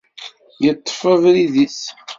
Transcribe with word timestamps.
Yeṭṭef 0.63 1.01
abrid-is. 1.13 1.81